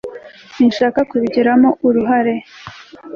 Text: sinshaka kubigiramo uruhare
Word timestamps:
sinshaka 0.53 0.99
kubigiramo 1.09 1.69
uruhare 1.87 2.35